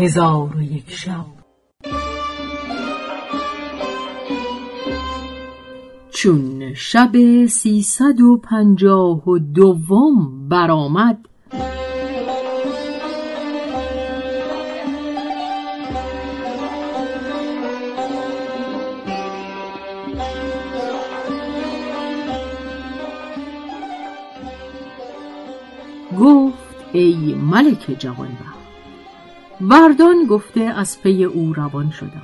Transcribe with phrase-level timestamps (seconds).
[0.00, 1.26] هزار و یک شب.
[6.10, 11.18] چون شب سیصد و پنجاه و دوم برآمد
[26.20, 26.56] گفت
[26.92, 28.59] ای ملک جوانبخت
[29.60, 32.22] وردان گفته از پی او روان شدم.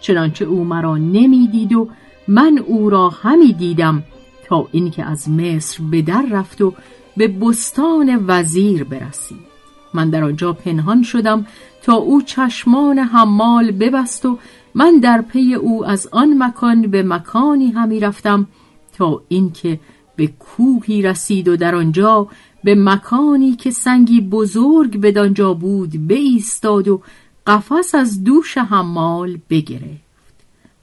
[0.00, 1.88] چنانچه او مرا نمی‌دید و
[2.28, 4.02] من او را همی دیدم
[4.44, 6.74] تا اینکه از مصر به در رفت و
[7.16, 9.52] به بستان وزیر برسید
[9.94, 11.46] من در آنجا پنهان شدم
[11.82, 14.38] تا او چشمان حمال ببست و
[14.74, 18.46] من در پی او از آن مکان به مکانی همی رفتم
[18.98, 19.80] تا اینکه
[20.16, 22.28] به کوهی رسید و در آنجا
[22.64, 27.02] به مکانی که سنگی بزرگ بدانجا بود بایستاد و
[27.46, 30.12] قفس از دوش حمال بگرفت.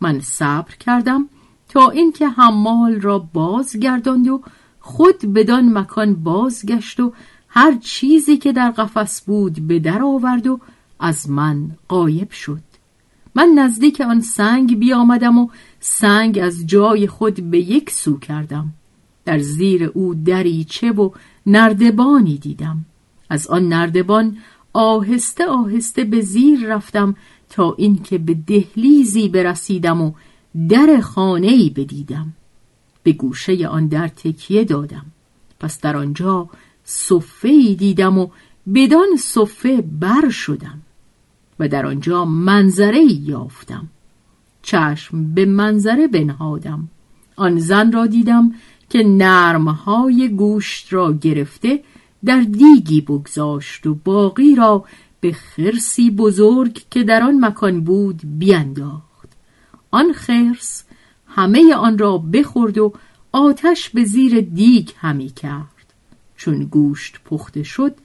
[0.02, 1.30] من صبر کردم
[1.70, 4.42] تا اینکه حمال را بازگرداند و
[4.80, 7.14] خود بدان مکان بازگشت و
[7.48, 10.60] هر چیزی که در قفس بود به در آورد و
[11.00, 12.62] از من غایب شد.
[13.36, 15.48] من نزدیک آن سنگ بیامدم و
[15.80, 18.74] سنگ از جای خود به یک سو کردم.
[19.26, 21.10] در زیر او دریچه و
[21.52, 22.86] نردبانی دیدم.
[23.30, 24.38] از آن نردبان
[24.74, 27.16] آهسته آهسته به زیر رفتم
[27.50, 30.12] تا اینکه به دهلیزی برسیدم و
[30.70, 32.34] در خانه‌ای بدیدم.
[33.04, 35.06] به گوشه آن در تکیه دادم.
[35.60, 36.50] پس در آنجا
[36.84, 38.28] صفه دیدم و
[38.74, 40.82] بدان صفه بر شدم.
[41.60, 43.88] و در آنجا منظره یافتم.
[44.62, 46.90] چشم به منظره بنهادم.
[47.36, 48.52] آن زن را دیدم
[48.90, 51.84] که نرمهای گوشت را گرفته
[52.26, 54.86] در دیگی بگذاشت و باقی را
[55.20, 59.30] به خرسی بزرگ که در آن مکان بود بینداخت.
[59.92, 60.84] آن خرس
[61.28, 62.94] همه آن را بخورد و
[63.32, 65.94] آتش به زیر دیگ همی کرد.
[66.38, 67.96] چون گوشت پخته شد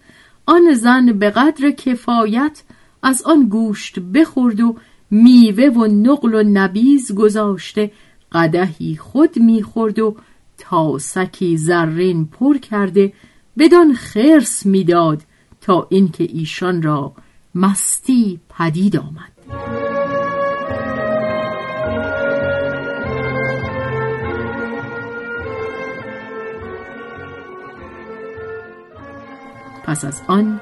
[0.47, 2.63] آن زن به قدر کفایت
[3.03, 4.77] از آن گوشت بخورد و
[5.11, 7.93] میوه و نقل و نبیز گذاشته
[8.33, 10.17] قدهی خود می‌خورد و
[10.59, 13.13] تاسکی زرین پر کرده
[13.59, 15.23] بدان خرس می‌داد
[15.61, 17.13] تا اینکه ایشان را
[17.55, 19.33] مستی پدید آمد.
[29.85, 30.61] پس از آن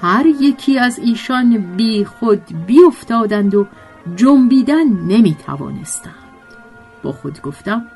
[0.00, 3.66] هر یکی از ایشان بی خود بیافتادند و
[4.16, 6.14] جنبیدن نمی توانستند
[7.02, 7.86] با خود گفتم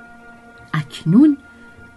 [0.76, 1.36] اکنون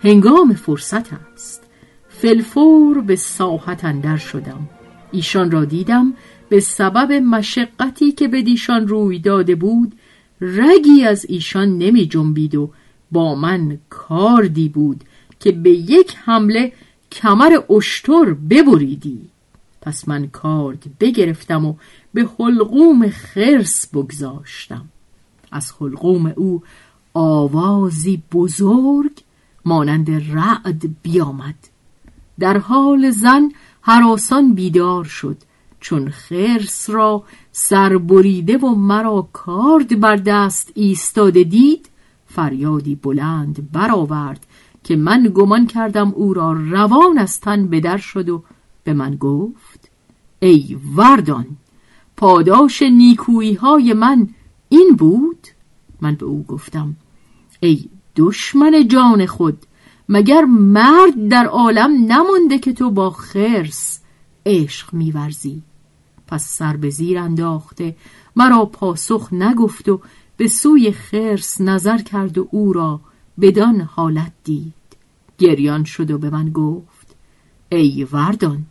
[0.02, 1.64] هنگام فرصت است.
[2.10, 4.70] فلفور به ساحت اندر شدم.
[5.12, 6.14] ایشان را دیدم
[6.50, 9.96] به سبب مشقتی که به دیشان روی داده بود
[10.42, 12.72] رگی از ایشان نمی جنبید و
[13.12, 15.04] با من کاردی بود
[15.40, 16.74] که به یک حمله
[17.12, 19.22] کمر اشتر ببریدی.
[19.82, 21.74] پس من کارد بگرفتم و
[22.14, 24.86] به حلقوم خرس بگذاشتم.
[25.52, 26.64] از حلقوم او
[27.14, 29.24] آوازی بزرگ
[29.66, 31.56] مانند رعد بیامد.
[32.40, 35.38] در حال زن حراسان بیدار شد
[35.80, 41.90] چون خرس را سربریده و مرا کارد بر دست ایستاده دید
[42.28, 44.46] فریادی بلند برآورد
[44.84, 48.44] که من گمان کردم او را روان از تن بدر شد و
[48.84, 49.90] به من گفت
[50.40, 51.46] ای وردان
[52.18, 54.30] پاداش نیکویی های من
[54.70, 55.48] این بود؟
[56.02, 56.96] من به او گفتم
[57.60, 59.66] ای دشمن جان خود
[60.10, 64.00] مگر مرد در عالم نمانده که تو با خرس
[64.46, 65.62] عشق میورزی؟
[66.28, 67.96] پس سر به زیر انداخته
[68.36, 70.02] مرا پاسخ نگفت و
[70.38, 73.00] به سوی خرس نظر کرد و او را
[73.42, 74.74] بدان حالت دید.
[75.38, 77.16] گریان شد و به من گفت
[77.70, 78.66] ای وردان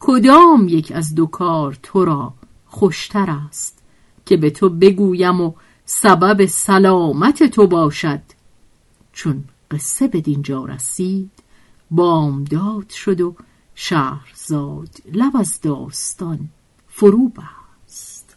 [0.00, 2.34] کدام یک از دو کار تو را
[2.66, 3.82] خوشتر است
[4.26, 5.52] که به تو بگویم و
[5.86, 8.20] سبب سلامت تو باشد.
[9.12, 11.30] چون قصه به دینجا رسید
[11.90, 13.34] بامداد شد و
[13.74, 16.48] شهرزاد لب از داستان
[16.88, 18.36] فرو بست.